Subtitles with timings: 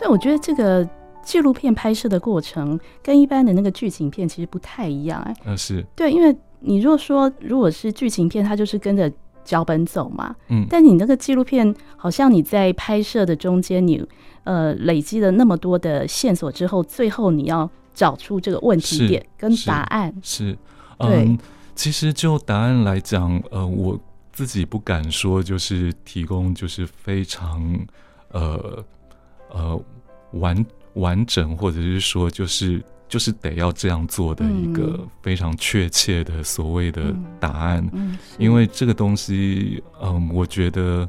[0.00, 0.88] 所以我觉得这个
[1.22, 5.36] 纪录片拍摄的过程跟一般的那个剧情片其实不太一样哎。
[5.44, 9.12] 嗯，是对，因为你如果说如果是剧情片，它就是跟着
[9.44, 10.34] 脚本走嘛。
[10.48, 10.66] 嗯。
[10.70, 14.02] 但你那个纪录片，好像你在拍摄的中间，你
[14.44, 20.14] 呃累积了那么多的线索之后，最后你要找出这个问题点跟答案。
[20.22, 20.56] 是。
[21.00, 21.38] 嗯，
[21.74, 24.00] 其实就答案来讲，呃，我
[24.32, 27.78] 自己不敢说就是提供就是非常
[28.30, 28.82] 呃
[29.50, 29.84] 呃
[30.32, 30.64] 完。
[30.94, 41.08] 完整，或者是说，就是就是得要这样做的一个非常确切的所谓的答案，嗯，因为这个东西，嗯，我觉得，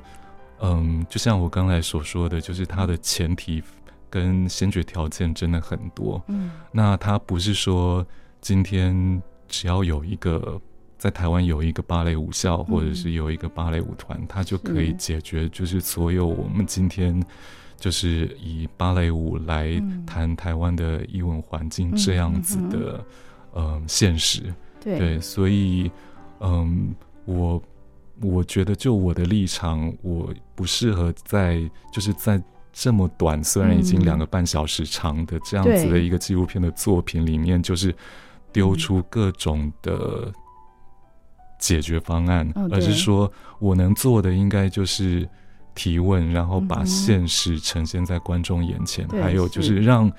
[0.61, 3.61] 嗯，就像我刚才所说的，就是它的前提
[4.07, 8.05] 跟先决条件真的很多，嗯，那它不是说
[8.39, 10.61] 今天只要有一个
[10.99, 17.19] 在台湾有一个芭蕾舞校，或者是有一个芭蕾舞团，它就可以解决，就是所有我们今天。
[17.81, 23.03] 就是以芭蕾舞来谈台湾的艺文环境这样子的，
[23.55, 24.53] 嗯，呃、现实。
[24.79, 25.89] 对，对，所以，
[26.41, 26.93] 嗯，
[27.25, 27.59] 我
[28.21, 32.39] 我觉得就我的立场，我不适合在就是在
[32.71, 37.91] 这么短，虽然已经两个半小时长的这样子的一个纪录片的作品里面，就是
[38.53, 40.31] 丢出各种的
[41.57, 45.27] 解决方案，而是说我能做的应该就是。
[45.73, 50.13] 提问，然后把现实呈现在观众眼前，嗯、还有就是让是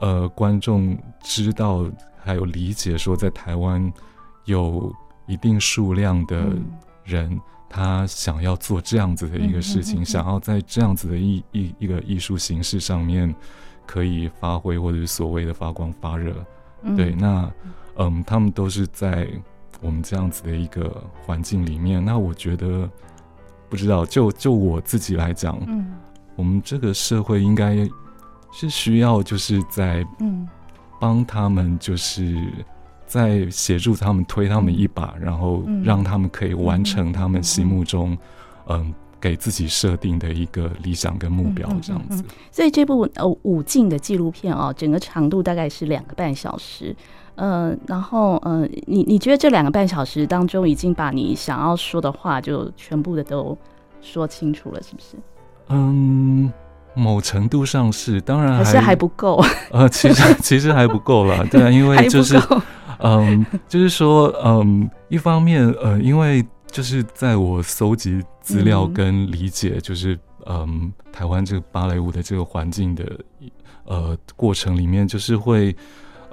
[0.00, 1.84] 呃观众知道，
[2.16, 3.92] 还有理解说，在台湾
[4.44, 4.94] 有
[5.26, 6.46] 一定数量的
[7.04, 13.34] 人，嗯、他想要做这样子的一个事情，想要在这样子的一一一个艺术形式上面
[13.86, 16.34] 可以发挥，或者是所谓的发光发热。
[16.82, 17.50] 嗯、对，那
[17.96, 19.28] 嗯，他们都是在
[19.80, 22.88] 我们这样子的一个环境里面，那我觉得。
[23.74, 25.94] 不知道，就就我自己来讲，嗯，
[26.36, 27.74] 我们这个社会应该
[28.52, 30.48] 是需要，就是在嗯，
[31.00, 32.40] 帮他们，就是
[33.04, 38.16] 在协助他们推他们一把，然后让他们可以完成他们心目中
[38.68, 42.22] 嗯给自己设定的一个理想跟目标，这样子。
[42.52, 46.94] 所以这部呃武进的纪录片哦，整个长度大概是两个半小时。
[47.36, 53.56] 呃，然后呃，你你觉得这两个半小时当中，已经把你想要说的话就全部的都
[54.00, 55.16] 说清楚了，是不是？
[55.68, 56.52] 嗯，
[56.94, 59.42] 某程度上是，当然还，还是还不够。
[59.72, 62.40] 呃，其实 其实还不够了， 对啊，因为就是
[62.98, 70.14] 嗯，就是说嗯，一方面呃，因为就是在我搜集资料跟理解，就是
[70.46, 73.04] 嗯，嗯，台湾这个芭蕾舞的这个环境的
[73.86, 75.74] 呃过程里面，就是会。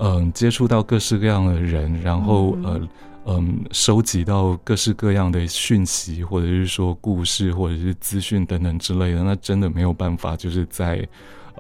[0.03, 2.81] 嗯，接触到各式各样的人，然后呃，
[3.25, 11.07] 嗯，收集到各式各样的讯息，或者是说故事，或者是资讯等等之类的，那真的没有办法，就是在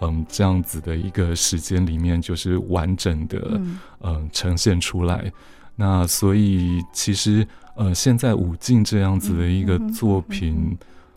[0.01, 5.31] 嗯这样子的一个时间里面，就是完整的嗯，嗯呈现出来。
[5.75, 10.75] 那所以其实呃，现在武进这样子的一个作品，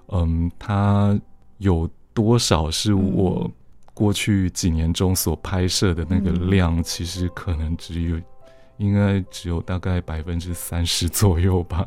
[0.08, 1.18] 嗯，它
[1.56, 3.50] 有多少是我。
[3.94, 8.16] 过去几年中所拍摄的那个量，其实可能只有，
[8.76, 11.86] 应该只有大概百分之三十左右吧。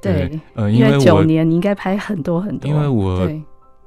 [0.00, 2.70] 对，对呃，因为九年你应该拍很多很多。
[2.70, 3.28] 因为我，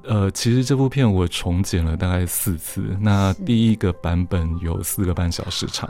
[0.04, 5.90] 呃，其实这部片我重剪了大概四次，那第一个版本有四个半小时长。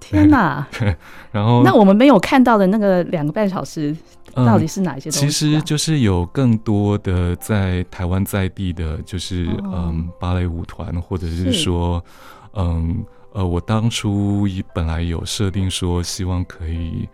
[0.00, 0.66] 天哪！
[0.72, 0.94] 对，
[1.30, 3.96] 然后那我们没有看到的那个两个半小时，
[4.34, 5.26] 到底是哪一些东西？
[5.26, 17.08] 嗯，其实就是有更多的在台湾在地的，就是、哦、嗯芭蕾舞团，或者是说，是嗯呃，我当初本来有设定说，希望可以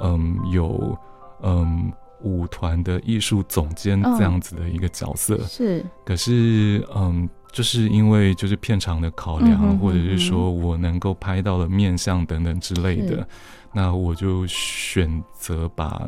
[0.00, 0.98] 嗯有
[1.42, 7.28] 嗯舞团的艺术总监这样子的一个角色，哦、是，可是嗯。
[7.52, 13.26] 就是因为就是片场的考量，嗯、哼哼哼或者是说我能够拍到的面相等等之类的，
[13.72, 16.00] 那我就选择把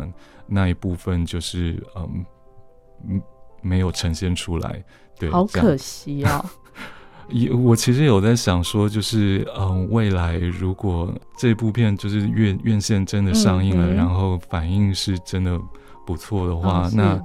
[0.46, 3.22] 那一部分就是嗯
[3.60, 4.84] 没有呈现出来。
[5.18, 6.44] 对，好可惜啊、
[7.30, 7.56] 哦！
[7.62, 15.58] 我其实有在想说，就是嗯，未来如果这部片就是院院线真的上映了，嗯、然后反应是真的
[16.06, 17.24] 不错的话，哦、那。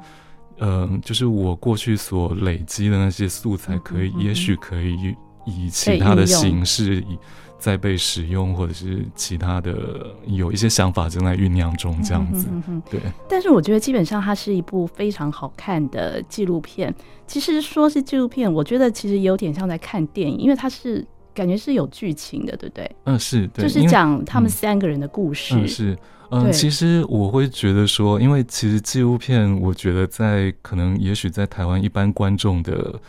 [0.60, 5.16] 嗯、呃，就是我过去所累积的那些素材，可以，也许可以
[5.46, 7.16] 以其他的形式以
[7.60, 12.48] 再被使用，或者是其他的有一些想法正在酝酿中，这样子。
[12.52, 13.00] 嗯、哼哼对。
[13.28, 16.94] 但是我觉得基本上它是一部非常好看的纪录片。
[17.26, 22.96] 其实说是纪录片，我觉得其实有点像在看电影，因为它是感觉是有剧情的，对不对？
[23.06, 23.48] 嗯，是。
[23.48, 25.56] 对，就是讲他们三个人的故事。
[25.56, 25.98] 嗯嗯、是。
[26.30, 33.00] 嗯，其实我会觉得说，因为其实纪录片，我觉得在可能也许在台湾一般观众的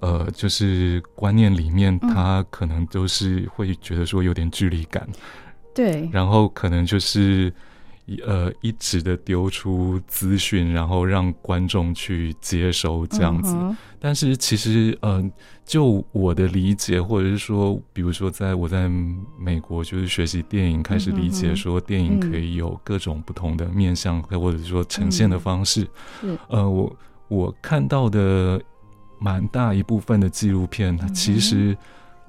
[0.00, 5.08] 呃，就是观念里面，他可能都是会觉得说有点距离感，
[5.74, 7.52] 对，然后可能就是。
[8.26, 13.54] 呃，一直的丢出资讯，然后让观众去接收这样子。
[13.56, 15.30] 嗯、但是其实，嗯、呃，
[15.64, 18.90] 就我的理解，或者是说，比如说，在我在
[19.38, 25.88] 美国就是学习电影，开始理解说电影可以有各种不同的面向，嗯、或者说呈现的方式。
[26.20, 26.96] 嗯、呃，我
[27.28, 28.60] 我看到的
[29.24, 31.76] 蛮大一部分的纪录片，它其实。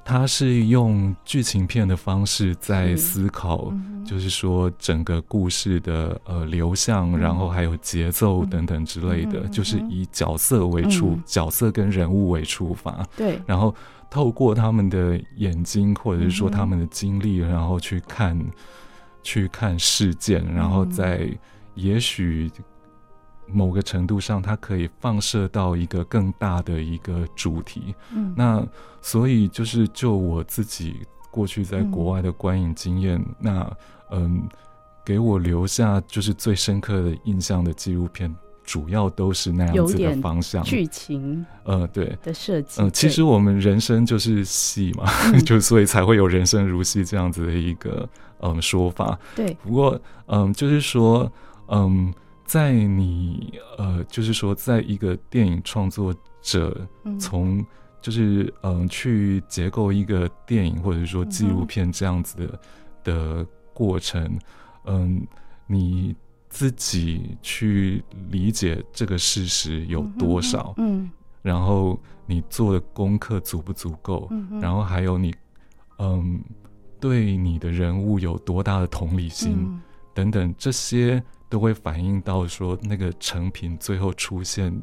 [0.07, 3.73] 它是用剧情片的方式在思考，
[4.05, 13.73] 就是说整个故事的呃流向，然后还有节奏等等之类的，就是以角色为出，角色跟人物为出发，对，然后
[14.07, 18.39] 透过他们的眼睛或者是说他们的经历，然后去看，
[19.23, 21.27] 去看事件，然后再
[21.73, 22.51] 也许。
[23.47, 27.93] 某个程度上，它可以放射到一个更大的一个主题。
[28.11, 28.65] 嗯，那
[29.01, 30.95] 所以就是就我自己
[31.29, 33.77] 过去在国外的观影经验，嗯、那
[34.11, 34.43] 嗯，
[35.05, 38.33] 给我留下就是最深刻的印象的纪录片，
[38.63, 41.45] 主要都是那样子的方向，剧情。
[41.65, 42.81] 呃，对的设计。
[42.81, 48.09] 嗯、呃，其实我们人生就是戏嘛，嗯、 就所以才会有人生如戏这样子的一个
[48.39, 49.17] 嗯说法。
[49.35, 49.55] 对。
[49.63, 51.31] 不过嗯，就是说
[51.67, 52.11] 嗯。
[52.45, 56.87] 在你呃，就是说，在一个电影创作者
[57.19, 57.65] 从
[58.01, 62.59] 就是嗯、呃、去结构一个电影或者说纪录片这样子的、嗯、
[63.03, 64.39] 的过程，
[64.85, 65.25] 嗯，
[65.65, 66.15] 你
[66.47, 70.75] 自己去理解这个事实有多少？
[70.77, 71.09] 嗯，
[71.41, 74.27] 然后你做的功课足不足够？
[74.29, 75.33] 嗯，然后还有你
[75.97, 76.39] 嗯，
[76.99, 79.81] 对你的人物有多大的同理心、嗯、
[80.13, 81.21] 等等这些。
[81.49, 84.73] 都会反映到说那个成品最后出现，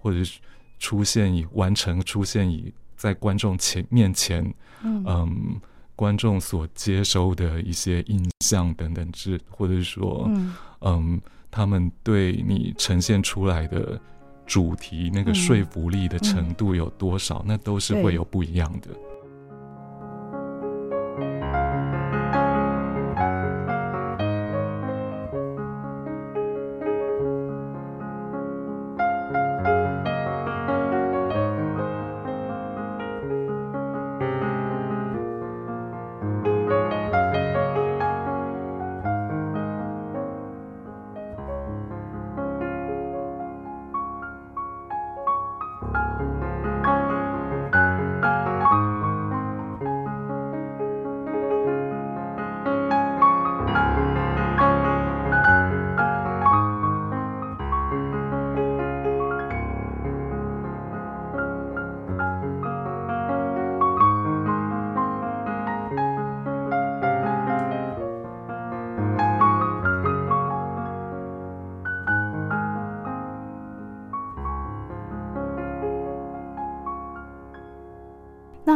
[0.00, 0.40] 或者是
[0.78, 4.42] 出现以完成出现以在观众前面前，
[4.82, 5.60] 嗯，嗯，
[5.94, 11.20] 观众所接收的一些印象等等之，或者是说，嗯，嗯，
[11.50, 14.00] 他们对你呈现出来的
[14.46, 18.88] 主题那个说服力的程度有多少，嗯，那都是会有不一样的。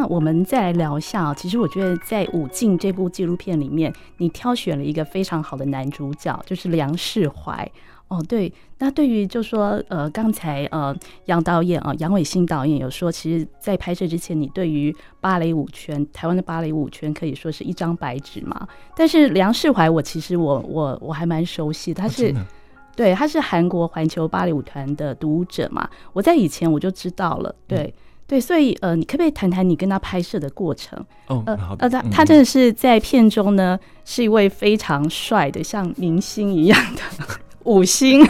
[0.05, 7.67] 那我们再来聊一下啊，其实我觉得在《武进》这部纪录片里面，你挑选了一个非常好的男主角，就是梁世怀。
[8.09, 10.95] 哦，对，那对于就说呃，刚才呃
[11.25, 18.69] 杨导演啊，杨伟新导演有说，其实，在拍摄之前，你对于芭蕾舞圈，台湾的芭蕾舞圈可以说是一张白纸嘛。
[18.95, 22.47] 但是梁世怀，我其实我我我还蛮熟悉，他是、啊、
[22.95, 25.89] 对，他是韩国环球芭蕾舞团的独舞者嘛。
[26.13, 27.85] 我在以前我就知道了，对。
[27.85, 27.93] 嗯
[28.27, 30.99] 对，所以呃，你可不可以谈谈你跟他拍摄的过程？
[31.27, 37.03] 哦，呃，他他真的是在片中呢，是一位非常帅的，像明星一样的
[37.65, 38.27] 五星。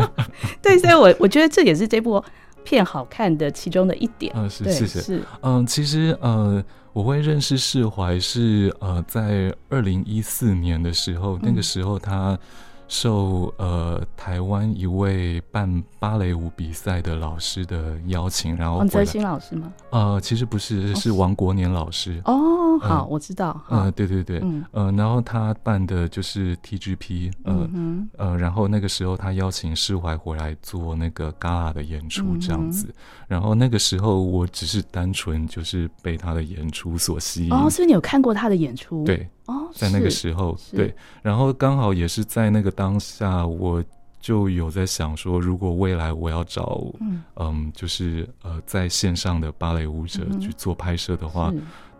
[0.62, 2.22] 对，所以我我觉得这也是这部
[2.64, 4.32] 片好看的其中的一点。
[4.34, 5.00] 嗯，是，谢谢。
[5.00, 12.38] 是，嗯，其实呃，我会认识释怀是呃，在二零一四年的时候，那个时候他。
[12.88, 19.72] 受呃台湾一位办芭蕾舞比赛的老师的邀请，然后王泽新老师吗？
[19.90, 22.20] 呃，其实不是，是王国年老师。
[22.24, 23.60] 哦，好，呃、我知道。
[23.68, 32.94] 呃，对对对，嗯，呃，然后他办的就是 TGP，呃、嗯、呃，然后那个时候他邀请释怀回来做那个 Gala 的演出这样子，嗯、
[33.28, 37.52] 然后那个时候我只是单纯就是被他的演出所吸引。
[37.52, 39.04] 哦，所以你有看过他的演出？
[39.04, 39.28] 对。
[39.46, 43.82] 哦，在那个时候，对，然后刚好也是在那个当下，我
[44.20, 51.52] 就有在想说，如果未来我要找，嗯，嗯，就是呃，在线上的芭蕾舞者去做拍摄的话，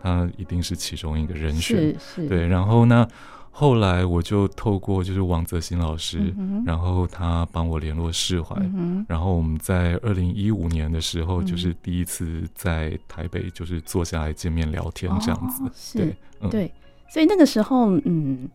[0.03, 1.95] 他一定是其中一个人选，
[2.29, 2.47] 对。
[2.47, 3.07] 然后呢，
[3.51, 16.73] 后来我就透过就是王泽新老师，嗯、然后他帮我联络释怀，嗯、然后我们在二零一五年的时候，就是第一次在台北就是坐下来见面聊天这样子，对，嗯、对，
[17.15, 18.51] 所以那个时候，嗯。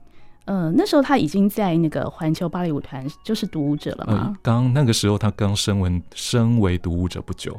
[0.46, 4.34] 呃，那时候他已经在那个环球芭蕾舞团就是独舞者了吗？
[4.34, 7.56] 呃、刚那个时候他刚升为升为独舞者不久。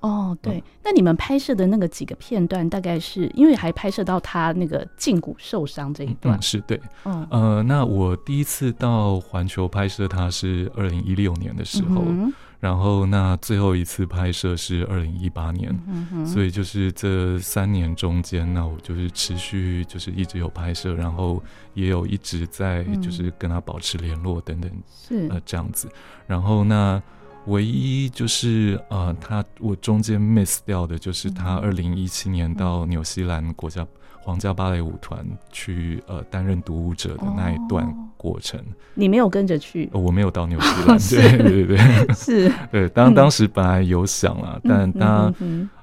[0.00, 6.78] 哦，对，嗯、那你们拍摄的那个几个片段，大概是因为还拍摄到他那个胫骨受伤这一段，嗯、是对。
[7.04, 12.02] 哦，呃，那我第一次到环球拍摄他是二零一六年的时候。
[12.06, 12.30] 嗯
[12.64, 15.78] 然后，那最后一次拍摄是二零一八年，
[16.24, 21.42] 所以就是这三年中间，那我就是持续就是一直有拍摄，然后
[21.74, 25.90] 也有一直在就是跟他保持联络等等，是呃这样子。
[26.26, 27.02] 然后那
[27.48, 33.86] 唯一就是呃他我中间 miss 掉的就是他二零一七年到纽西兰国家。
[34.24, 38.64] 皇家芭蕾舞团去呃担任独舞者的那一段过程，哦、
[38.94, 39.86] 你没有跟着去？
[39.92, 45.34] 哦，我没有到纽西兰，对对对对，是，对 当当时本来有想了，嗯、但他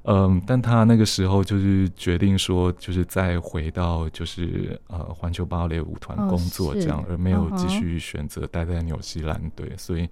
[0.05, 10.09] 嗯，但他那个时候就是决定说，就是再回到就是呃环球芭蕾舞团工作这样，哦、而没有继续选择待在纽西兰，对，所以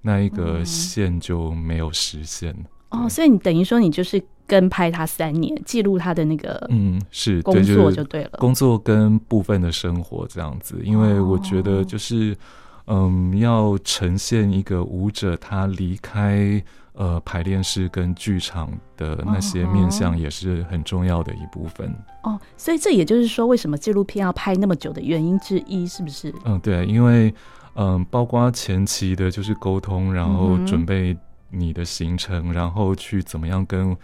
[0.00, 2.54] 那一个线就没有实现。
[2.92, 12.36] 哦，所以你等于说你就是跟拍他三年，记录他的那个嗯是工作就对了，嗯就是、工作跟部分的生活这样子，因为我觉得就是、
[12.84, 21.90] 哦、嗯要呈现一个舞者他离开呃排练室跟剧场的那些面相也是很重要的一部分
[22.24, 26.34] 哦，所以这也就是说为什么纪录片要拍那么久的原因之一，是不是？
[26.44, 27.32] 嗯，对，因为
[27.74, 31.16] 嗯包括前期的就是沟通，然后准备。
[31.54, 33.94] 你的行程，然后去怎么样跟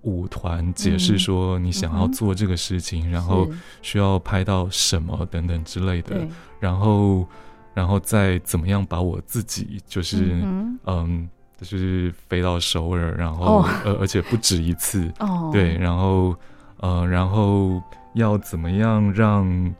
[0.00, 3.46] 舞团解释说你想要做这个事情，嗯、然后
[3.82, 6.26] 需要拍到什么等等之类的，
[6.58, 7.26] 然后，
[7.74, 11.28] 然后再怎么样把我自己就是嗯，嗯，
[11.60, 16.34] 就是飞到首尔，然后、哦、呃，而且不止一次， 哦，对，然后
[16.78, 17.82] 呃，然后
[18.14, 19.74] 要怎么样让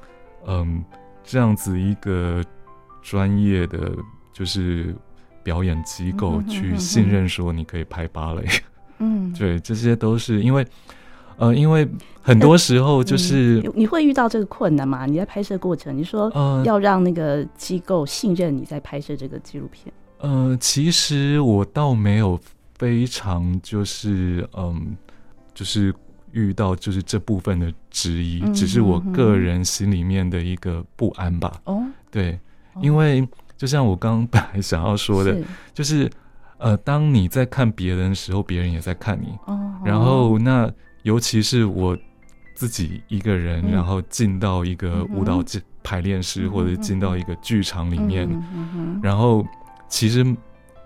[0.46, 0.84] 嗯
[1.22, 2.44] 这样子一个
[3.02, 3.92] 专业的
[4.32, 4.94] 就是。
[5.44, 8.44] 表演机构去信任说你可以拍芭蕾，
[8.98, 10.66] 嗯， 对，这些都是因为，
[11.36, 11.86] 呃，因为
[12.22, 15.04] 很多时候就是、嗯、你会遇到这个困难嘛？
[15.04, 16.32] 你在拍摄过程，你说
[16.64, 19.92] 要让那个机构信任你在拍摄这个纪录片。
[20.20, 22.40] 呃，其实我倒没有
[22.78, 24.96] 非常就是嗯，
[25.52, 25.94] 就是
[26.32, 31.60] 遇到就是这部分的质疑，嗯、只是我个人心里面的一个不安吧。
[31.64, 32.40] 哦，对，
[32.80, 33.28] 因为。
[33.64, 36.10] 就像我刚刚本来想要说的，是就是，
[36.58, 39.28] 呃，当你在看别人的时候，别人也在看你。
[39.46, 39.72] 哦。
[39.82, 40.70] 然后，那
[41.02, 41.96] 尤其是我
[42.54, 45.42] 自己一个人，嗯、然后进到一个舞蹈
[45.82, 49.42] 排练室，嗯、或者进到一个剧场里面，嗯、然后
[49.88, 50.22] 其实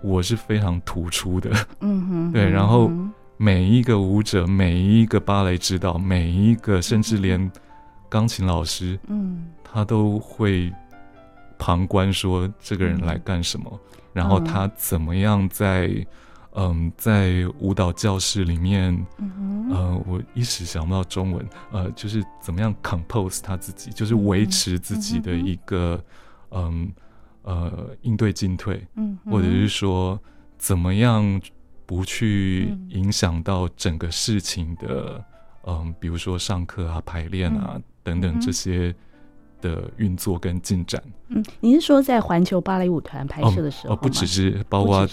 [0.01, 1.51] 我是非常突出的。
[1.81, 2.31] 嗯哼。
[2.31, 2.89] 对，然后
[3.35, 7.51] 每一个舞者，每一个芭蕾指导，每一个甚至连
[8.07, 10.71] 钢琴老师，嗯，他都会。
[11.59, 13.79] 旁观说这个人来干什么，嗯、
[14.13, 15.91] 然后他怎么样在
[16.53, 26.01] 嗯在舞蹈教室里面，嗯呃，我一时想不到中文，呃，就是怎么样 compose 他自己，就是维持自己的一个
[26.51, 26.89] 嗯，
[27.43, 30.17] 嗯呃应对进退，嗯，或者是说
[30.57, 31.41] 怎么样
[31.85, 35.23] 不去影响到整个事情的
[35.67, 38.95] 嗯，比如说上课啊、排练啊、嗯、等等这些。
[39.61, 45.07] 的运作跟进展，嗯，你是说在环球芭蕾舞团拍摄的时候，哦，不只是，包括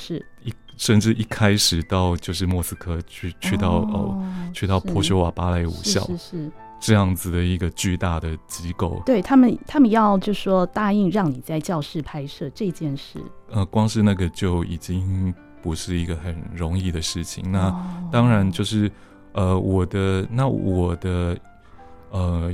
[0.45, 4.23] 一甚至一开始到就是莫斯科去去到哦，
[4.53, 13.19] 去到波修瓦芭蕾舞校，是是这样子的一个巨大的机构，对他们，他们要就说答应让你在教室拍摄这件事，
[13.51, 17.51] 呃，光是那个就已经不是一个很容易的事情。
[17.51, 17.75] 那
[18.13, 18.91] 当然就是
[19.33, 21.37] 呃，我的那我的
[22.11, 22.53] 呃。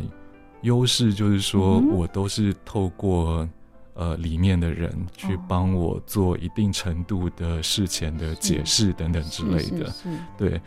[0.62, 3.48] 优势就是说，我都是透过
[3.94, 9.92] 呃里面的人去帮我做一定程度的事前的解释等等之类的，
[10.38, 10.60] 对。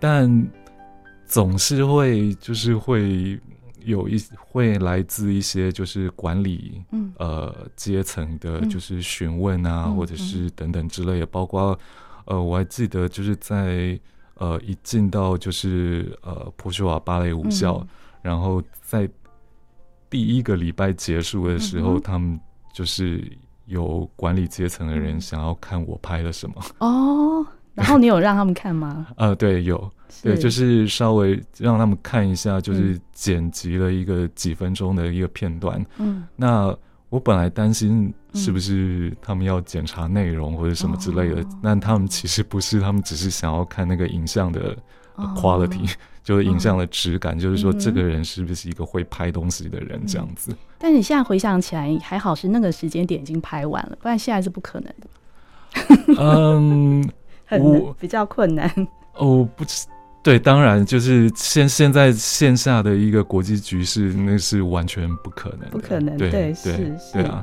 [0.00, 0.48] 但
[1.26, 3.38] 总是会就是会
[3.84, 6.82] 有一会来自一些就是管理
[7.16, 11.78] 呃阶层的，就是询问啊，或者是等等之类的，包括
[12.26, 13.98] 呃我还记得就是在
[14.34, 17.84] 呃一进到就是呃普修瓦芭蕾舞校，
[18.22, 19.08] 然后在
[20.10, 22.38] 第一个礼拜结束的时候，嗯、他们
[22.72, 23.22] 就是
[23.66, 26.56] 有管理阶层的人想要看我拍了什么。
[26.78, 29.06] 哦，然后你有让他们看吗？
[29.16, 29.90] 呃，对，有，
[30.22, 35.84] 对，就是稍微让他们看一下，就是剪辑了一个几分钟的一个片段。
[35.98, 36.74] 嗯，那
[37.10, 44.76] 我本来担心是不是他们要检查内容或者什么之类的，但、嗯、他们其实不是，他们只是想要看那个影像的
[45.16, 45.96] quality，、哦、
[46.28, 50.52] 就是影像的质感，嗯、就是说这个人是不是一个会拍东西的人这样子。
[50.52, 56.14] 嗯、但你现在回想起来，还好是那个时间点已经拍完了，不然现在是不可能的。
[56.20, 57.10] 嗯，
[57.58, 58.70] 我比较困难。
[59.14, 59.64] 哦，不，
[60.22, 67.42] 对，当然就是现现在线下的一个国际局势，那是完全不可能，不可能，对对对，对啊。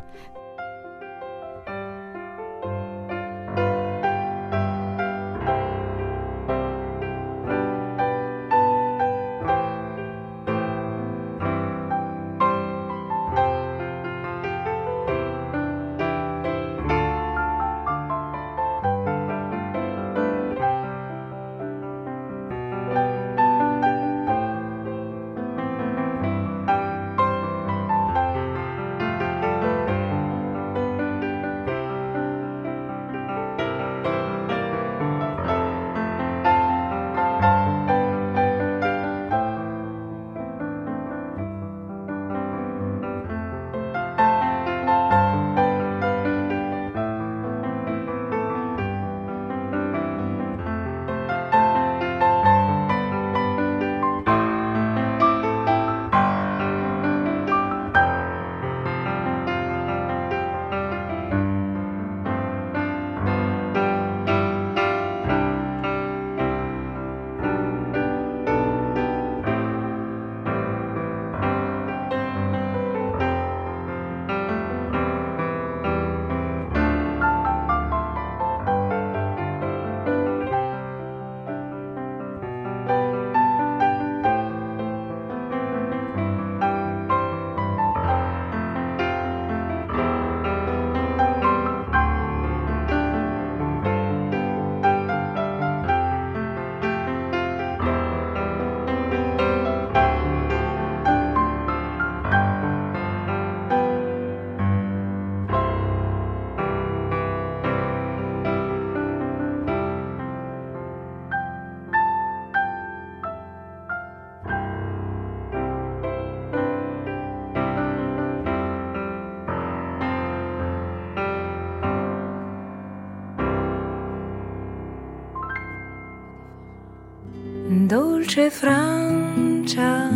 [128.36, 130.10] Dolce Francia,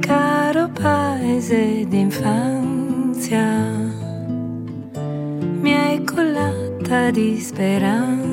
[0.00, 3.46] caro paese d'infanzia,
[5.60, 8.25] mi hai collata di speranza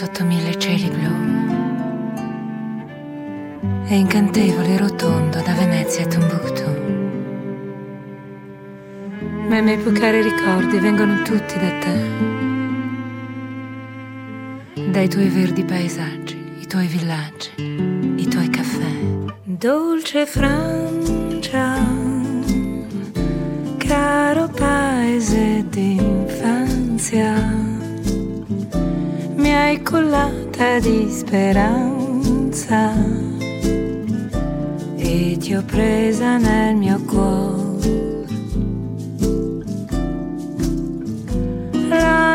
[0.00, 1.12] sotto mille cieli blu.
[3.84, 6.68] È incantevole rotondo da Venezia a Tombuctù
[9.46, 12.02] ma i miei più cari ricordi vengono tutti da te,
[14.90, 17.50] dai tuoi verdi paesaggi, i tuoi villaggi,
[18.16, 18.90] i tuoi caffè.
[19.42, 21.76] Dolce Francia,
[23.76, 27.34] caro paese d'infanzia,
[29.50, 32.94] mi hai cullata di speranza.
[34.96, 38.28] E ti ho presa nel mio cuore.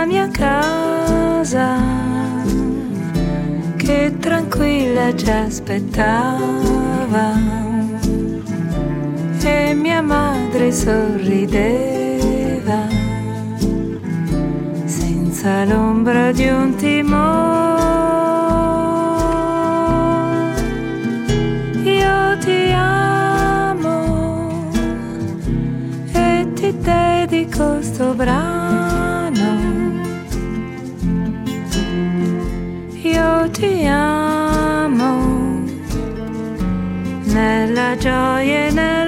[0.08, 1.82] Mia casa
[3.78, 6.44] che tranquilla ci aspettava.
[9.42, 11.96] E mia madre sorrideva
[15.46, 17.84] senza l'ombra di un timore.
[21.84, 24.72] Io ti amo
[26.14, 29.54] e ti dedico sto brano.
[33.04, 35.64] Io ti amo
[37.26, 39.05] nella gioia e nel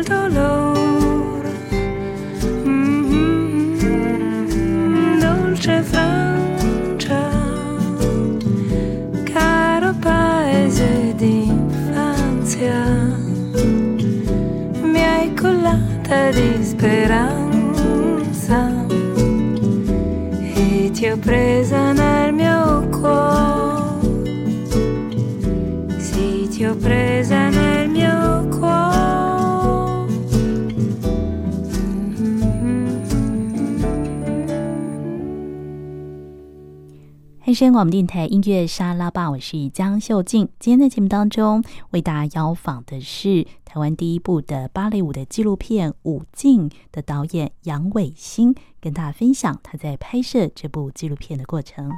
[37.57, 40.47] 声广播电台音乐沙拉吧，我是江秀静。
[40.59, 51.89] 今天在节目当中为大家邀访的是台湾第一部的芭蕾舞的纪录片《舞镜》的导演杨伟新，跟大家分享他在拍摄这部纪录片的过程。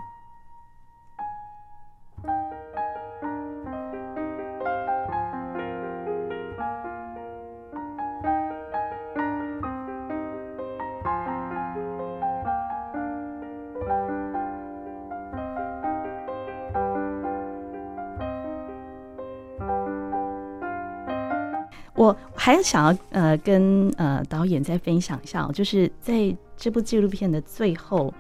[21.99, 28.13] 我还想要呃跟呃导演再分享一下，就是在这部纪录片的最后，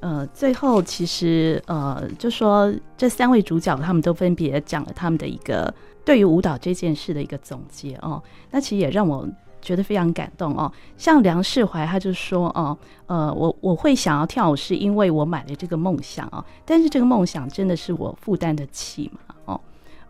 [0.00, 5.72] 呃最后其实呃就说这三位主角他们都分别讲了他们的一个
[6.04, 9.26] 对于舞蹈这件事的一个总结哦，那其实也让我
[9.62, 10.70] 觉得非常感动哦。
[10.98, 12.76] 像梁世怀他就说哦，
[13.06, 19.34] 呃我我会想要跳舞是因为我买了这个梦想哦，但是这个梦想真的是我负担得起吗？
[19.46, 19.60] 哦，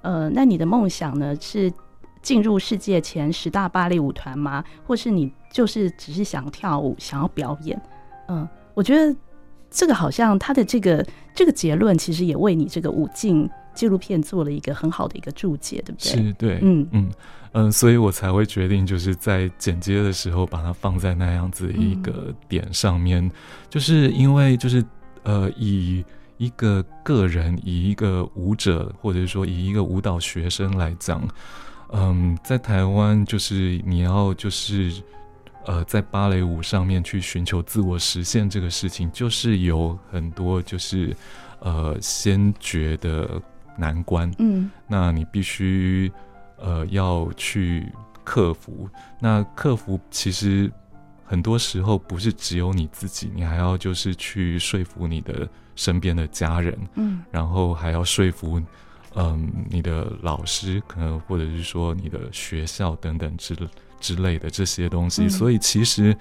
[0.02, 1.72] 呃那你的梦想呢是？
[2.26, 4.64] 进入世界前十大芭蕾舞团吗？
[4.84, 7.80] 或是你就是只是想跳舞，想要表演？
[8.26, 9.16] 嗯，我觉得
[9.70, 16.10] 这个好像他的这个这个结论，其实也为你这个舞镜纪录片做了一个很好的一个注解，对不对？
[16.10, 17.12] 是，对，嗯嗯
[17.52, 23.30] 嗯，所以我才会决定就是在剪接的时候把它放在那样子一个点上面，嗯、
[23.70, 24.84] 就是因为就是
[25.22, 26.04] 呃，以
[26.38, 31.22] 一个个人，以一个舞者，或者说以一个舞蹈学生来讲。
[31.92, 34.92] 嗯，在台湾就是你要就是，
[35.64, 41.16] 呃，在芭蕾舞上面去寻求自我实现这个事情，就是有很多就是
[41.60, 43.40] 呃先决的
[43.76, 44.30] 难关。
[44.38, 46.10] 嗯，那你必须
[46.58, 47.86] 呃要去
[48.24, 48.88] 克服。
[49.20, 50.70] 那克服其实
[51.24, 56.76] 很多时候不是只有你自己，你还要就是去说服你的身边的家人。
[56.94, 58.60] 嗯，然后还要说服。
[59.18, 63.56] 嗯，你的老师可能，或者是说你的学校等等之
[63.98, 66.14] 之类的这些东西，嗯、所以其实，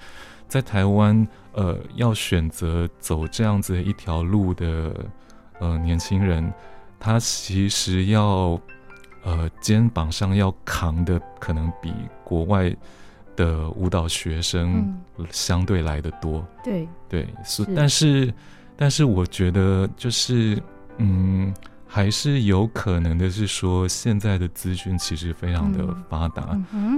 [0.48, 4.94] 在台湾，呃，要选择走这样子的一条路的
[5.58, 6.50] 呃年轻人，
[6.98, 8.58] 他其实要
[9.24, 11.92] 呃肩膀上要扛的，可能比
[12.24, 12.74] 国外
[13.36, 14.98] 的舞蹈学生
[15.30, 16.38] 相对来的多。
[16.38, 18.34] 嗯、对对，是，但是
[18.74, 20.58] 但是我觉得就是
[20.96, 21.52] 嗯。
[21.96, 26.54] 还是有可能的，是说现在的资讯其实非常的发达。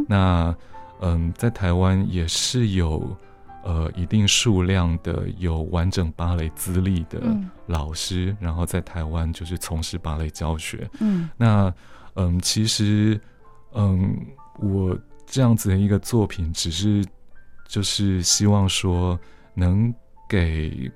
[0.08, 0.52] 那
[1.00, 3.16] 嗯，在台湾也是有
[3.62, 7.20] 呃一定数量的有完整芭蕾资历的
[7.66, 10.90] 老师，嗯、然后在台湾就是从事芭蕾教学。
[10.98, 11.72] 嗯，那
[12.14, 13.20] 嗯，其实
[13.74, 14.16] 嗯，
[14.58, 17.06] 我这样子的一个作品，只是
[17.68, 19.16] 就是希望说
[19.54, 19.94] 能
[20.28, 20.90] 给。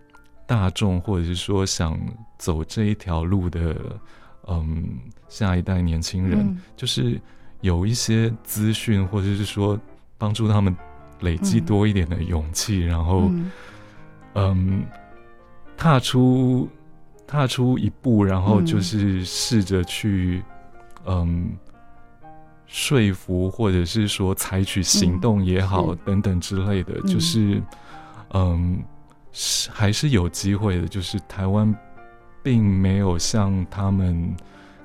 [0.45, 1.99] 大众或者是说想
[2.43, 3.77] 走这一条路的，
[4.49, 7.21] 嗯，下一代年轻人，嗯、就是
[7.61, 9.79] 有一些资讯，或者是说
[10.19, 10.77] 帮助他们
[11.21, 13.51] 累积多一点的勇气，嗯、然后，嗯，
[14.35, 14.83] 嗯，
[15.77, 16.69] 踏出
[17.29, 20.43] 踏出一步，然后就是试着去，
[21.07, 21.47] 嗯，
[22.25, 22.29] 嗯，
[22.67, 27.63] 说服或者是说采取行动也好，嗯、等等之类的，就是，
[28.31, 28.75] 嗯。
[28.75, 28.83] 嗯
[29.35, 31.75] 是还是有机会的，就是台湾
[32.43, 34.35] 并没有像他们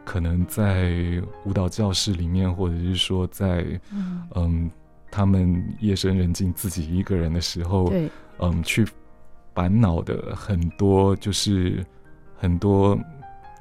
[0.06, 4.72] 可能在舞蹈教室里面，或者是说在嗯，嗯
[5.10, 8.86] 他们夜深人静自己一个人的时候，对，嗯，去
[9.56, 11.84] 烦恼的很多就是
[12.36, 12.98] 很多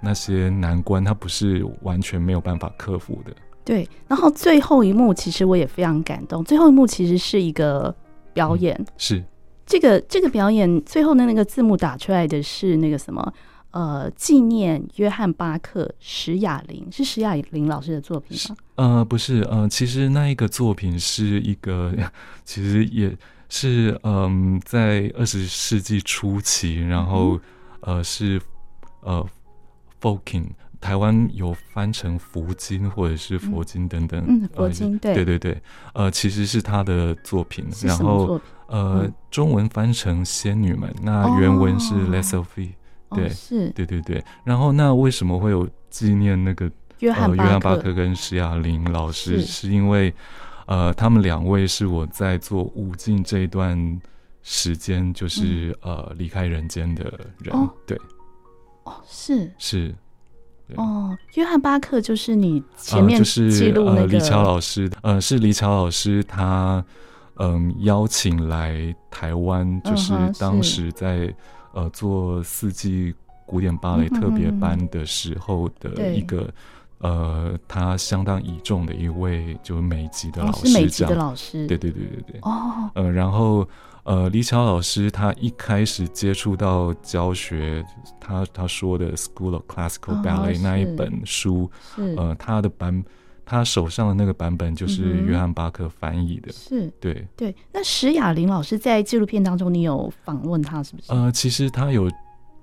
[0.02, 3.32] 那些难关，他不是完全没有办法克服的。
[3.64, 6.44] 对，然后最后一幕其实我也非常感动。
[6.44, 7.92] 最后一幕其实是一个
[8.32, 9.24] 表演，嗯、是
[9.64, 13.32] 这个这个表演最后的那个字幕打出来的是那个什么
[13.76, 18.56] 呃，纪念约翰巴克史雅林，是史雅林老师的作品吗？
[18.76, 21.92] 呃，不是，呃，其实那一个作品是一个，
[22.42, 23.14] 其实也
[23.50, 27.36] 是嗯、呃，在二十世纪初期，然后、
[27.82, 28.40] 嗯、呃是
[29.02, 29.22] 呃
[30.00, 30.46] Folking。
[30.78, 35.60] 台湾有翻成佛经或者是佛经等等，嗯，佛经对，对对对，
[35.94, 42.72] 呃，其实是他的作品，然后呃，中文翻成仙女们，那原文是 Les Sophies，
[43.10, 49.40] 对，是，对对对，然后那为什么会有纪念那个约翰约翰巴克跟石雅林老师？
[49.40, 49.70] 是。
[49.70, 50.12] 因为
[50.66, 54.00] 呃，他们两位是我在做无尽这一段
[54.42, 57.04] 时间，就是呃离开人间的
[57.38, 57.96] 人，对，
[58.84, 59.52] 哦，是。
[59.58, 59.94] 是。
[60.74, 66.84] 哦，约翰巴克就是你前面记录那个、呃就是呃、李乔老师，呃，是李乔老师他
[67.36, 71.34] 嗯、呃、邀请来台湾，就是当时在、嗯、
[71.76, 73.14] 呃做四季
[73.46, 76.52] 古典芭蕾特别班的时候的一个、
[77.00, 83.68] 嗯、呃他相当倚重的一位就是美籍的老师，美籍的老师，对对对对对，哦，呃，然后。
[84.06, 87.84] 呃，李巧老师他一开始接触到教学，
[88.20, 91.68] 他他说的《School of Classical Ballet》那一本书，
[92.16, 93.02] 呃，他的版，
[93.46, 97.56] 他手上的那个版本就是约翰巴克翻译的，是对对。
[97.72, 101.12] 那史雅玲老师在纪录片当中，你有访问他是不是？
[101.12, 102.10] 呃，其实他有。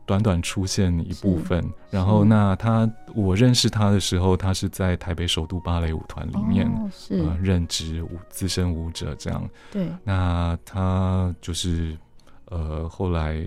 [0.05, 9.49] 短短出现一部分，然后那他我认识他的时候，他是在台北首都芭蕾舞团里面，哦、是呃任职舞资深舞者这样。
[9.71, 11.97] 对，那他就是
[12.47, 13.41] 呃后来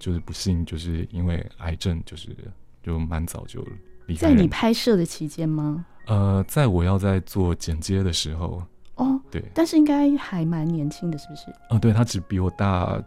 [0.00, 2.36] 就是不幸就是因为癌症，就是
[2.82, 3.64] 就蛮早就
[4.06, 4.22] 离开。
[4.26, 5.86] 在你拍摄的期间吗？
[6.06, 8.62] 呃，在我要在做剪接的时候。
[8.96, 11.42] 哦，对，但是应该还蛮年轻的，是不是？
[11.70, 13.02] 哦，对，他只比我大。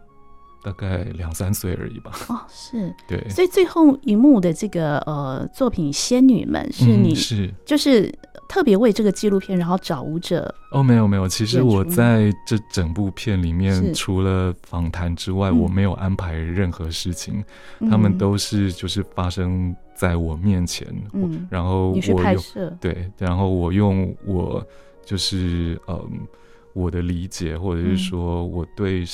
[0.62, 2.12] 大概两三岁而已吧。
[2.28, 8.14] 哦，是， 对，所以最后一幕的这个呃作品《仙女们》是你、嗯、是就是
[8.46, 10.54] 特别为这个纪录片然后找舞者。
[10.72, 17.42] 哦，没有没有，其实我在这整部片里面除了访谈之外，我没有安排任何事情，
[17.78, 24.66] 嗯、他们都是就是发生在我面前，嗯、然后我你去拍摄，对，然后我用我
[25.04, 26.26] 就是嗯
[26.72, 29.04] 我的理解，或者是说我对。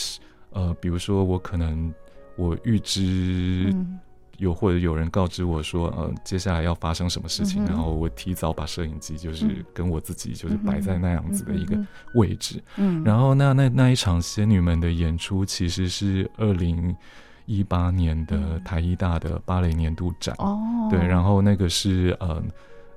[0.51, 1.93] 呃，比如说我可能
[2.35, 3.71] 我预知
[4.39, 11.77] 有或者有人告知我说，呃，接下来要发生什么事情，嗯、然后我提早把摄影机就是跟我自己就是摆在那样子的一个
[12.15, 12.63] 位置。
[12.77, 16.97] 嗯，然后那那那一场仙女们的演出其实是二零
[17.47, 20.35] 一八年的台艺大的芭蕾年度展。
[20.39, 22.43] 哦、嗯，对，然后那个是呃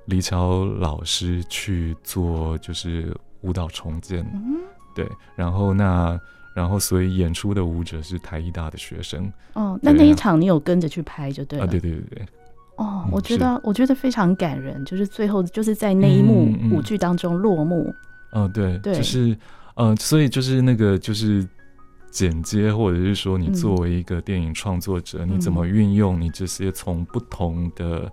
[0.04, 4.20] 李乔老师去做就是舞蹈重建。
[4.34, 4.56] 嗯，
[4.94, 6.20] 对，然后那。
[6.52, 9.32] 然后，所以演出的舞者是台艺大的学生。
[9.52, 11.64] 哦，那那一场你有跟着去拍就对了。
[11.64, 12.26] 啊，对对对对。
[12.74, 17.84] 哦，我觉得、嗯、我觉得非常感人，就是最后就是在那一幕舞剧当中落幕。
[18.32, 19.34] 嗯，嗯哦、对对，就是
[19.76, 21.46] 嗯，所以就是那个就是
[22.10, 28.12] 剪接，或者是说你作为一个电影创作者，嗯、你怎么运用你这些从不同的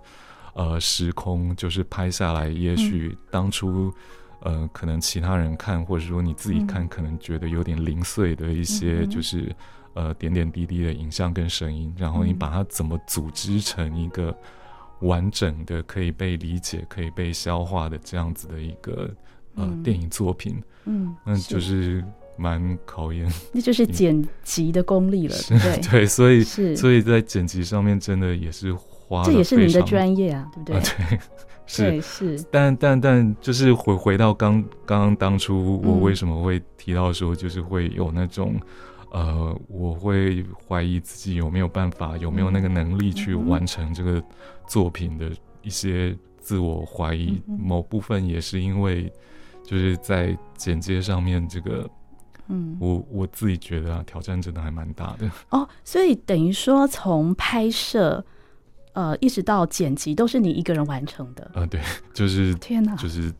[0.54, 3.92] 呃时空就是拍下来，也许当初。
[4.40, 9.52] 呃，可能其他人看，或者说你自己看，可能觉得有点零碎的一些，就是、
[9.94, 14.32] 嗯、呃点点滴滴的影像跟声音，然后你把它怎么组织成一个
[15.00, 19.12] 完整的、可以被理解、可以被消化的这样子的一个
[19.56, 22.04] 呃、嗯、电影作品，嗯，那就是
[22.38, 25.80] 蛮考验， 那就是剪辑的功力了，是对。
[25.90, 26.76] 对，所以是。
[26.76, 30.76] 所以在剪辑上面真的也是花，这也是你的专业啊，对不对？
[30.76, 31.18] 啊、对。
[31.66, 32.00] 是。
[32.00, 38.54] 是，但但但就是回回到刚刚当初我为什么会提到说，就是会有那种，
[39.12, 44.22] 嗯、呃，我会怀疑自己有没有办法，有没有那个能力去完成这个
[44.66, 45.30] 作品的
[45.62, 49.12] 一些自我怀疑，嗯、某部分也是因为
[49.62, 51.86] 就是在剪接上面这个，
[52.48, 55.30] 嗯，我我自己觉得啊，挑战真的还蛮大的。
[55.50, 58.24] 哦，所以等于说从拍摄。
[58.94, 61.48] 呃，一直到剪辑都是你一个人完成的。
[61.54, 61.80] 呃，对，
[62.12, 63.32] 就是天哪，就是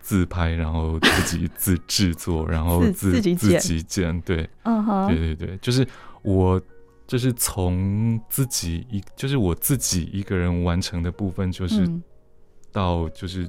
[0.00, 5.86] 自拍，然后自己自制作，然后自自己剪，自己剪，对，嗯哼，对对对，就是
[6.22, 6.60] 我，
[7.06, 11.88] 就是从自己一，就是我自己一个人完成的部分，就是
[12.72, 13.48] 到就是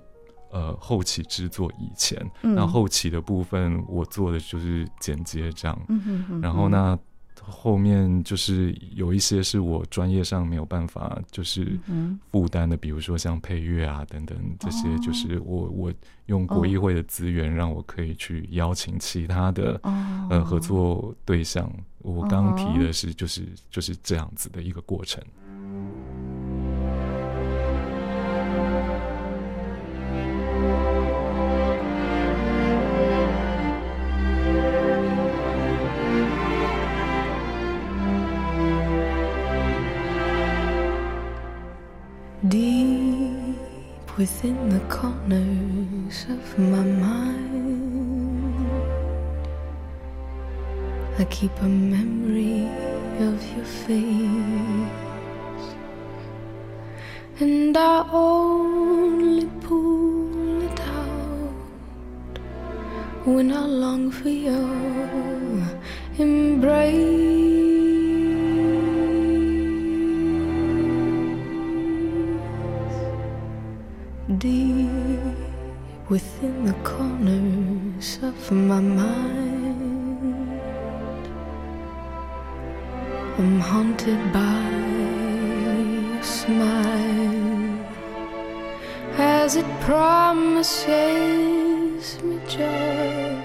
[0.57, 6.97] 呃后期制作以前，那后期的部分我做的就是剪接这样，嗯哼，然后呢。
[7.49, 11.79] 后面就是有一些是我专业上没有办法就是
[12.29, 15.93] 负担的，比如说像配乐啊等等这些，就是我我
[16.25, 19.79] 用国艺会的资源，让我可以去邀请其他的
[20.29, 21.71] 呃合作对象。
[21.99, 25.23] 我刚提的是就是就是这样子的一个过程。
[44.17, 47.51] within the corners of my mind.
[51.19, 52.67] I keep a memory
[53.19, 54.95] of your face,
[57.39, 62.39] and I only pull it out
[63.25, 65.61] when I long for your
[66.17, 67.46] embrace.
[74.35, 75.37] deep
[76.09, 80.17] within the corners of my mind.
[83.37, 84.69] I'm haunted by
[85.63, 87.85] your smile
[89.17, 90.91] as it promises
[92.21, 93.41] me joy,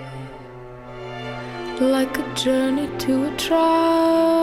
[1.81, 4.42] like a journey to a trial.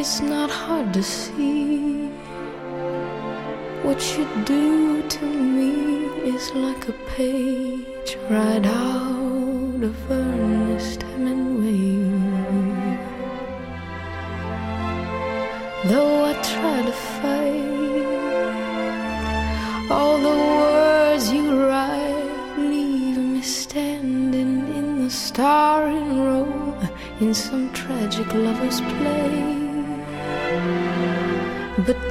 [0.00, 2.06] It's not hard to see
[3.82, 11.98] what you do to me is like a page right out of Ernest Hemingway.
[15.90, 17.50] Though I try to fight
[19.90, 26.78] all the words you write, leave me standing in the starring role
[27.18, 29.57] in some tragic lover's play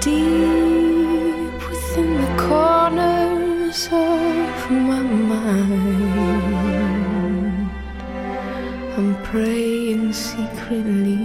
[0.02, 6.38] deep within the corners of my mind.
[8.98, 11.18] I'm praying secretly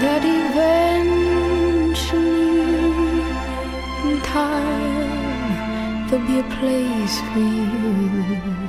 [0.00, 0.86] that eventually,
[4.10, 8.65] in time, there'll be a place for you.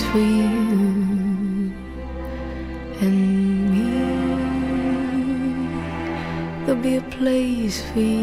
[0.00, 1.72] for you
[3.00, 3.18] and
[3.72, 3.88] me.
[6.64, 8.21] There'll be a place for you.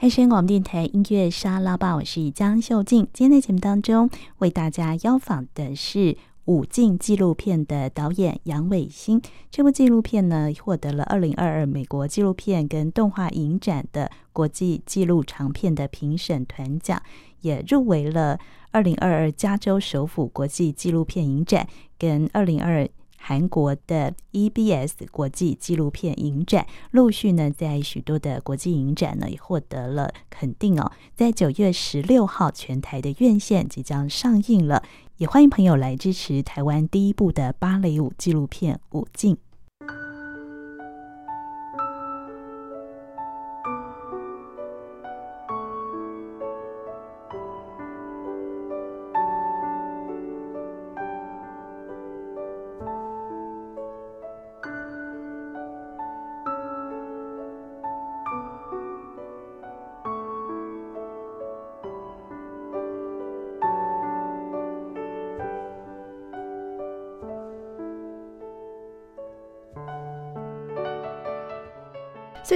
[0.00, 3.06] 汉声广播电台音乐沙拉吧，我是江秀静。
[3.12, 4.08] 今天在节目当中
[4.38, 9.20] 为大家邀访的是武进纪录片的导演杨伟新。
[9.50, 17.02] 这部纪录片呢，获得了二零二二美国纪录片跟动画影展的国际纪录长片的评审团奖，
[17.42, 18.38] 也入围了
[18.70, 22.88] 二零二二加州首府国际纪录片影展跟二零二二。
[23.22, 30.90] 韩国的 EBS 国际纪录片影展陆续呢，在许多的国际影展呢，也获得了肯定哦。
[31.14, 34.82] 在九月十六号，全台的院线即将上映了，
[35.18, 39.36] 也欢迎朋友来支持台湾第一部的芭蕾舞纪录片《舞镜》。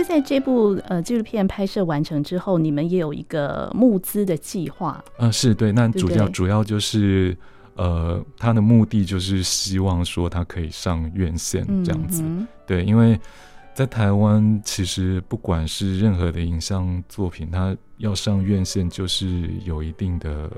[0.05, 5.03] 在这部呃纪录片拍摄完成之后，你们也有一个募资的计划。
[5.19, 7.37] 嗯、呃，是对，那主要主要就是
[7.77, 12.23] 呃，他的目的就是希望说他可以上院线这样子。
[12.25, 13.19] 嗯、对，因为
[13.75, 20.49] 在台湾，其实不管是任何的影像作品，它要上院线，就是有一定的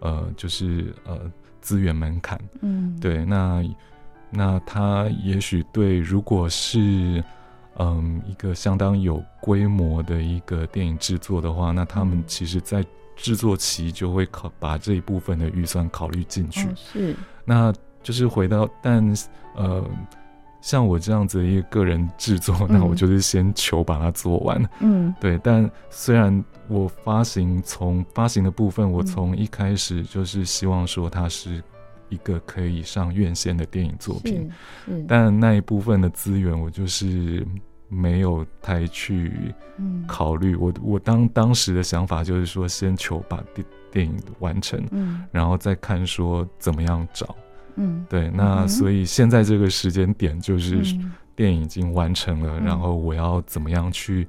[0.00, 2.40] 呃，就是呃资源门槛。
[2.62, 3.62] 嗯，对，那
[4.30, 7.22] 那他也许对，如果是
[7.80, 12.84] 嗯一个相当有规模的一个电影制作的话，那他们其实在
[13.16, 16.66] 制作期就会考把这一部分的预算考虑进去。
[16.68, 17.72] 哦，是，那
[18.02, 19.02] 就是回到，但
[19.56, 19.84] 呃。
[20.62, 24.62] 像我这样子的一个个人制作，嗯，那我就是先求把它做完。
[24.80, 25.40] 嗯，对。
[25.42, 31.62] 但虽然我发行从发行的部分，我从一开始就是希望说它是
[32.10, 34.50] 一个可以上院线的电影作品，
[35.08, 37.42] 但那一部分的资源我就是
[37.90, 39.52] 没有太去
[40.06, 40.54] 考虑。
[40.54, 47.36] 我我当当时的想法就是说，先求把电电影完成，嗯，然后再看说怎么样找。
[47.74, 50.82] 嗯，对，那所以现在这个时间点就是
[51.34, 54.26] 电影已经完成了，嗯，然后我要怎么样去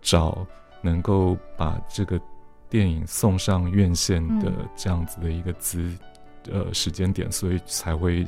[0.00, 0.46] 找
[0.80, 2.20] 能够把这个
[2.68, 5.92] 电影送上院线的这样子的一个资
[6.50, 8.26] 呃时间点，所以才会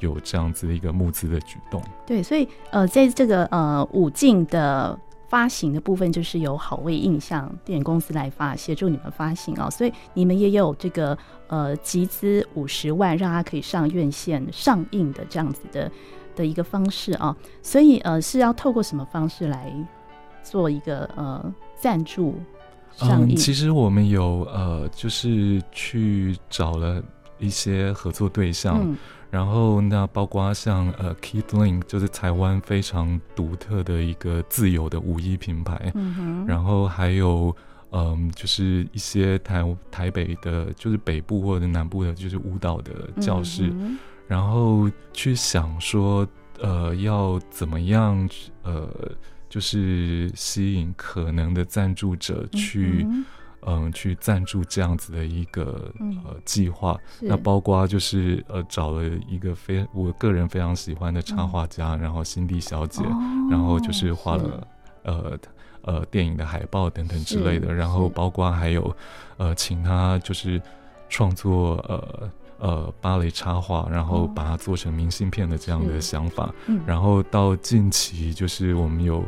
[0.00, 1.82] 有这样子的一个募资的举动。
[2.06, 4.98] 对，所以呃，在这个呃五进的。
[5.28, 11.18] 发行的部分就是由好味印象电影公司来发协助你们发行啊，所以你们也有这个
[11.48, 15.90] 呃集资五十万，让它可以上院线上映的这样子的
[16.36, 19.74] 的一个方式啊，所以呃是要透过什么方式来
[20.44, 22.36] 做一个呃赞助
[22.92, 23.34] 上映？
[23.34, 27.02] 嗯，其实我们有呃就是去找了
[27.40, 28.78] 一些合作对象。
[28.80, 28.96] 嗯
[29.30, 37.54] 然后那包括像呃，Keith Link 就是台湾非常独特的一个自有的舞衣品牌，嗯哼，然后还有
[37.90, 46.26] 嗯、呃，就是一些台台北的，就是北部或者南部的，就是舞蹈的教室，嗯，然后去想说
[46.60, 48.28] 呃，要怎么样
[48.62, 48.88] 呃，
[49.48, 53.04] 就是吸引可能的赞助者去。
[53.08, 53.24] 嗯
[53.68, 64.66] 嗯，去赞助这样子的一个、嗯、呃计划，那包括就是呃找了一个非我个人非常喜欢的插画家，嗯、然后辛蒂小姐、哦，然后就是画了
[65.02, 65.36] 呃
[65.82, 68.96] 呃电影的海报等等之类的，然后包括还有
[69.36, 70.62] 呃请他就是
[71.08, 79.24] 创作呃呃芭蕾插画，然后把它做成明信片的这样的想法，嗯、然后到近期就是我们有。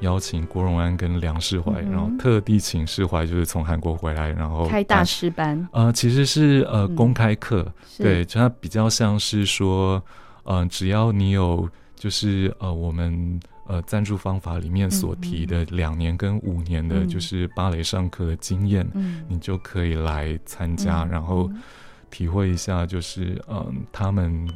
[0.00, 5.68] 邀请郭荣安跟梁世怀、嗯，然后特地请世怀就是从韩国回来，然后开大师班。
[5.72, 7.62] 呃，其实是呃公开课、
[7.98, 10.02] 嗯，对，就它比较像是说，
[10.44, 21.50] 嗯、呃，只要你有就是呃我们呃赞助方法里面所提的两年跟五年的就是芭蕾上课的经验，嗯，你就可以来参加、嗯，然后
[22.10, 24.46] 体会一下就是嗯、呃、他们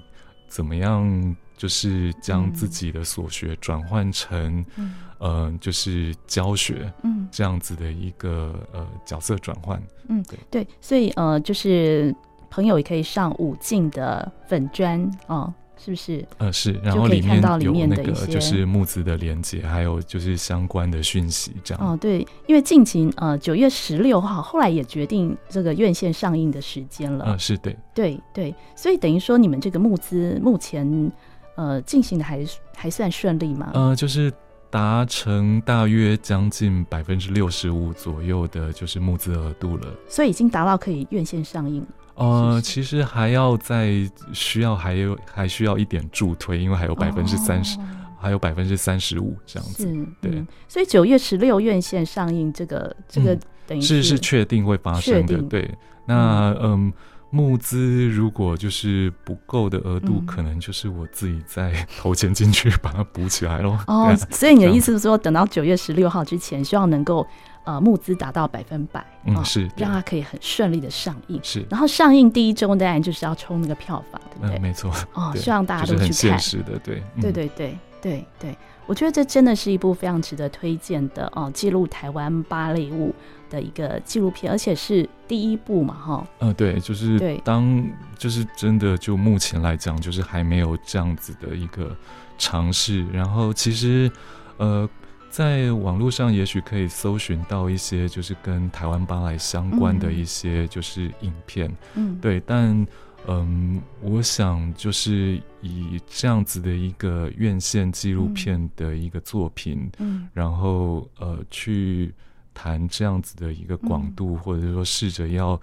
[0.48, 1.36] 怎么样。
[1.58, 12.14] 就是将自己的所学转换成，嗯、呃，就是教学，嗯，这样子的一个呃角色转换，嗯，对对，所以呃，就是
[12.48, 15.52] 朋友也可以上武进的粉砖哦。
[15.82, 16.26] 是不是？
[16.38, 21.92] 呃，是，然后里面有那个就是募资的连接，还有就是相关的讯息，这样。
[21.92, 27.24] 哦，对，因为近期呃九月十六号，后来也决定这个院线上映的时间了。
[27.26, 31.12] 呃，是对，对对，所以等于说你们这个募资目前
[31.54, 33.70] 呃进行的还还算顺利吗？
[33.74, 34.32] 呃，就是
[34.70, 39.86] 达成大约将近百分之六十五左右的，就是募资额度了。
[40.08, 41.86] 所以已经达到可以院线上映。
[42.18, 43.92] 呃，其实还要再
[44.32, 47.78] 需要还有还需要一点助推，因为还有百分之三十，
[48.20, 49.84] 还有百分之三十五这样子。
[50.20, 53.38] 对，嗯、所以九月十六院线上映，这个这个
[53.68, 55.38] 等于是、嗯、是确定会发生的。
[55.42, 55.70] 对，
[56.06, 56.92] 那嗯，
[57.30, 63.78] 募资如果就是不够的额度、嗯，可能就是我自己再 投钱进去把它补起来咯。
[63.86, 67.24] 哦，所以你的意思是说，等到九月十六号之前，希望能够。
[67.68, 71.38] 呃，募资达到百分百，嗯，哦、是让它可以很顺利的上映。
[71.42, 74.56] 是，然后上映第一周当然就是要冲那个票房，对不对？
[74.56, 74.90] 嗯、没错。
[75.12, 76.08] 哦，希望大家都去看。
[76.08, 78.56] 就是、很现实的，对，对对对对对，
[78.86, 83.14] 我觉得这真的是一部非常值得推荐的哦，记录台湾芭蕾舞
[83.50, 86.26] 的一个纪录片，而且是第一部嘛，哈、哦。
[86.38, 91.94] 嗯、呃，对，就是当就是真的就目前来讲，就是还没有这样子的一个
[92.38, 93.06] 尝试。
[93.12, 94.10] 然后其实，
[94.56, 94.88] 呃。
[95.30, 102.86] 在网络上，也许可以搜寻到一些就是跟台湾芭蕾相关的一些就是影片，嗯，对，但
[103.26, 112.12] 嗯，我想就是以这样子的一个院线纪录片的一个作品，嗯，然后呃，去
[112.52, 115.60] 谈这样子的一个广度，或者说试着要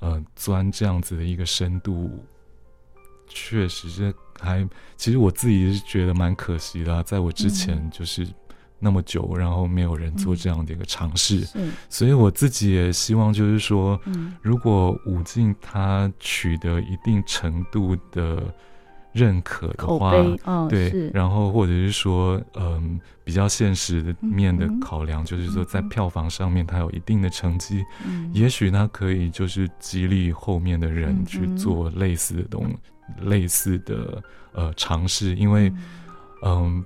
[0.00, 2.24] 呃钻这样子的一个深度，
[3.28, 8.26] 确实是还其实我自己是觉得蛮可惜的，在我之前就是。
[8.82, 18.42] 那么久，然后没有人做这样的一个尝试，嗯、所以我自己也希望，就是说，嗯、如果武进他取得一定程度的
[19.12, 20.12] 认可的话，
[20.44, 34.20] 哦、对，然后或者是说，嗯，比较现实的面的考量，嗯、就是说，在票房上面他有一定的成绩，嗯、也许他可以就是激励后面的人去做类似的东，嗯、类似的
[34.52, 35.72] 呃尝试，因为，
[36.44, 36.84] 嗯。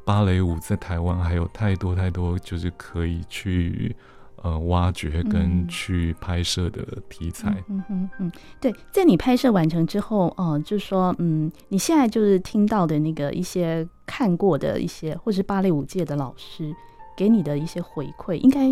[0.00, 3.94] 嗯芭蕾舞在台湾还有太多太多，就是可以去
[4.42, 7.62] 呃挖掘跟去拍摄的题材。
[7.68, 16.74] 嗯嗯嗯，对，在你拍摄完成之后，哦、呃，就是说，嗯，你现在就是听到的那个一些看过的一些，或是芭蕾舞界的老师
[17.16, 18.66] 给你的一些回馈，应该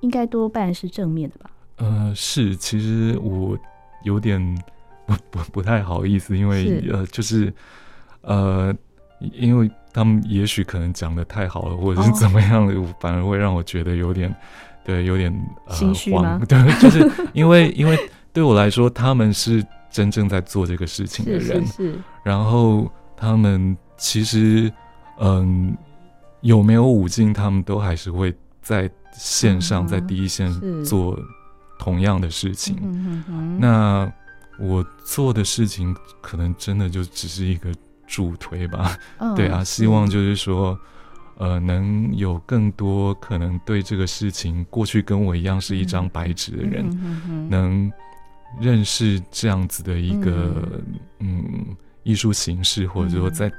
[0.00, 1.50] 应该多半是正面的吧？
[1.76, 3.58] 呃，是，其实我
[4.04, 4.38] 有点
[5.06, 7.52] 不不不太好意思，因为呃，就是
[8.20, 8.72] 呃，
[9.18, 9.68] 因为。
[9.94, 14.34] 他们也许可能讲的太好了，或者是怎么样的，哦、反而会让我觉得有点，
[14.84, 15.32] 对，有点
[15.68, 16.42] 呃心虚吗？
[16.48, 17.96] 对，就是因为因为
[18.32, 21.98] 对我来说，他们是真正在做这个事情的人，是是是。
[22.24, 24.68] 然后他们其实，
[25.20, 25.76] 嗯，
[26.40, 30.52] 有没有舞进，他们都还是会在线上，嗯、在第一线
[30.84, 31.16] 做
[31.78, 32.76] 同样的事情。
[33.60, 34.12] 那
[34.58, 37.72] 我做的事情，可能真的就只是一个。
[38.06, 40.78] 助推吧，哦、对啊，希望就是说，
[41.38, 47.92] 呃，能有更多可能对这个事情，过去跟我一样是一张白纸的人，嗯嗯嗯、能
[48.60, 50.80] 认识这样子的一个
[51.18, 51.76] 嗯。
[52.06, 53.50] 艺术、嗯、形式，或者说在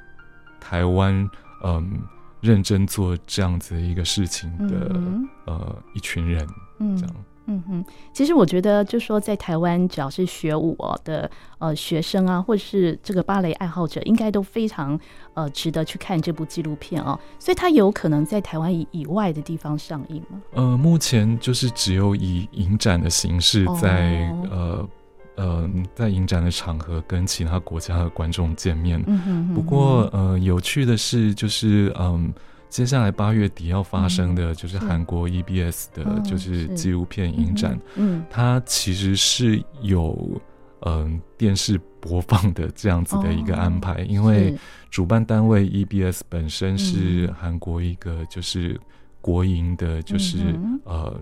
[0.62, 1.28] 台湾
[1.64, 2.00] 嗯
[2.42, 7.16] 认真做这样子的一个事情的、嗯、呃一群人，嗯、这样。
[7.48, 11.30] 嗯哼，其实我觉得，就说在台湾，只要是学舞的
[11.60, 15.00] 呃学生啊，或者是这个芭蕾爱好者，应该都非常
[15.36, 17.20] 呃值得去看这部纪录片哦。
[17.38, 20.42] 所以它有可能在台湾以以外的地方上映吗？
[20.54, 24.88] 呃，目前就是只有以影展的形式在、哦、
[25.36, 29.00] 呃呃在影展的场合跟其他国家的观众见面。
[29.06, 29.54] 嗯哼嗯哼。
[29.54, 32.34] 不过呃，有趣的是，就是嗯。
[32.70, 37.80] 接下来八月底要发生的就是韩国 EBS 的，就是纪录片影展。
[37.96, 40.42] 嗯，它其实是有
[40.82, 44.58] 嗯电视播放的这样子的一个安排，因为
[44.90, 48.80] 主办单位 EBS 本身是韩国一个就是
[49.22, 50.38] 国营的，就是
[50.84, 51.18] 呃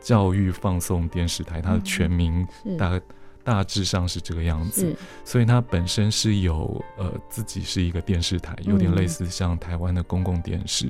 [0.00, 2.46] 教育放送电视台，它的全名
[2.78, 3.00] 大。
[3.44, 10.86] 大致上是这个样子，所以它本身是有呃自己是一个电视台，有点类似像台湾的公共电视。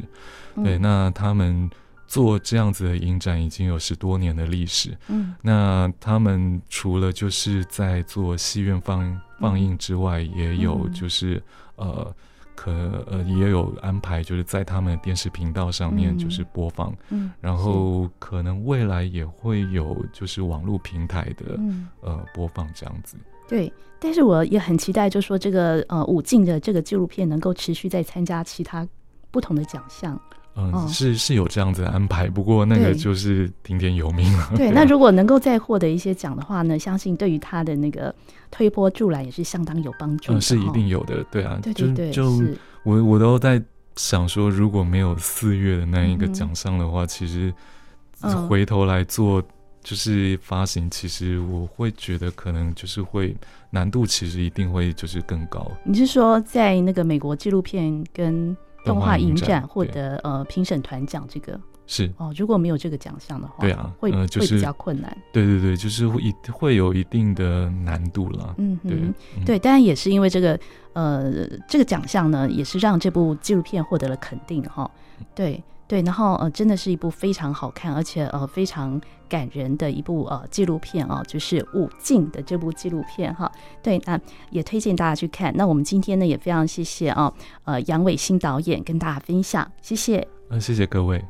[0.55, 1.71] 嗯、对，那他们
[2.07, 4.97] 做这样子的影展已经有十多年的历史。
[5.09, 11.43] 嗯，那他们除了就是在做戏院放放映之外，嗯、也有就是
[11.77, 12.15] 呃。
[12.55, 12.71] 可
[13.11, 23.17] 呃也有安排，就是在他们的电视频道上面就是播放，嗯，嗯然后可能未来也会有就是网络平台的、嗯、呃播放这样子。
[23.49, 28.87] 对，但是我也很期待，就说这个呃武进的这个纪录片能够持续在参加其他
[29.31, 30.19] 不同的奖项。
[30.55, 34.53] 嗯，哦、是是有这样子的安排，不过那个就是听天由命了。
[34.55, 38.15] 对，那如果能够再获得一些奖的话呢，相信对于他的那个
[38.51, 40.39] 推波助澜也是相当有帮助的。
[40.39, 43.63] 嗯，是一定有的，对啊，对对对，就就是我我都在
[43.97, 47.55] 想说，如果没有四月的那一个奖项的话，嗯、其实
[48.47, 49.43] 回头来做
[49.83, 53.35] 就是发行，其实我会觉得可能就是会
[53.71, 55.67] 难度其实一定会就是更高。
[55.83, 58.55] 你是说在那个美国纪录片跟？
[58.85, 65.17] 动画影展获得呃评审团奖，这个是哦，如果没有这个奖项的话，对啊，会、呃就是、会比较困难。
[65.33, 68.55] 对对对，就是会一会有一定的难度了。
[68.59, 70.59] 嗯哼，对对，当然也是因为这个
[70.93, 74.91] 呃这个奖项呢，也是让这部纪录片获得了肯定哈。
[75.35, 75.63] 对。
[75.89, 78.99] 对，然后呃，真的是一部非常好看，而且呃非常
[79.33, 83.51] 感人的一部呃纪录片哦，就是武进的这部纪录片哈。
[83.83, 84.21] 对，那
[84.51, 85.51] 也推荐大家去看。
[85.57, 87.33] 那我们今天呢也非常谢谢啊，
[87.65, 90.29] 呃杨伟新导演跟大家分享，谢谢。
[90.51, 91.25] 嗯，谢谢各位。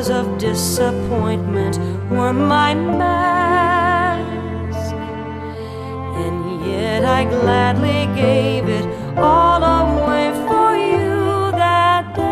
[0.00, 1.78] scars of disappointment
[2.10, 3.84] were my mask,
[6.16, 8.86] and yet I gladly gave it
[9.18, 12.22] all away for you that day.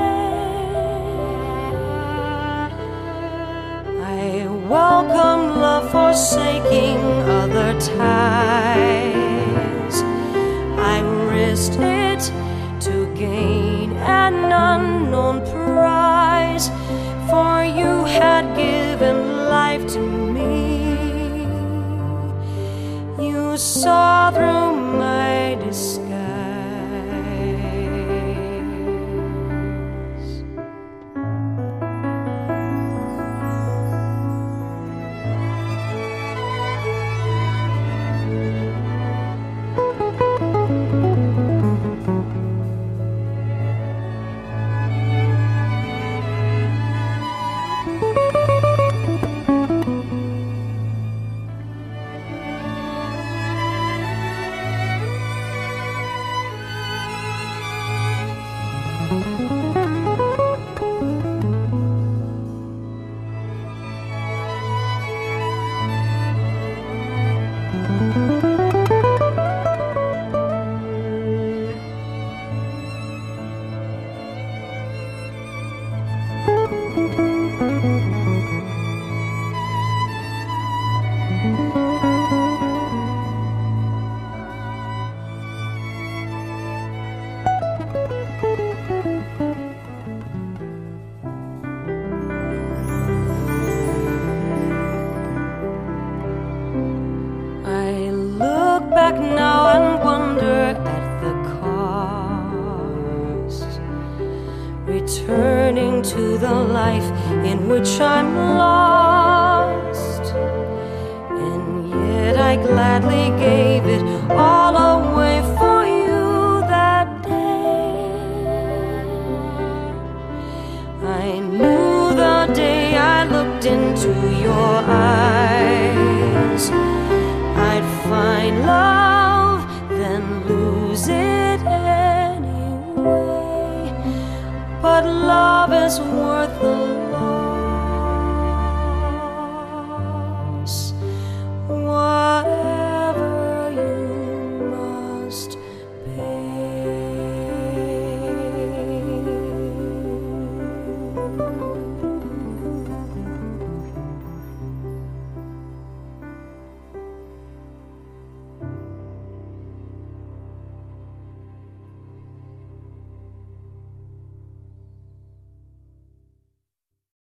[4.02, 6.98] I welcome love forsaking
[7.40, 9.16] other ties.
[10.78, 11.00] I
[11.30, 12.32] risked it
[12.80, 15.57] to gain an unknown
[17.38, 19.16] for you had given
[19.58, 20.00] life to
[20.36, 20.56] me.
[23.28, 24.70] You saw through
[25.04, 26.07] my disguise.